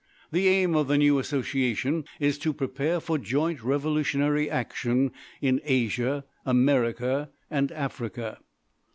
The 0.31 0.47
aim 0.47 0.73
of 0.75 0.87
the 0.87 0.97
new 0.97 1.19
association 1.19 2.05
is 2.19 2.39
to 2.39 2.53
prepare 2.53 2.99
for 2.99 3.19
joint 3.19 3.61
revolutionary 3.63 4.49
action 4.49 5.11
in 5.43 5.61
Asia, 5.63 6.25
America, 6.43 7.29
and 7.51 7.71
Africa. 7.71 8.39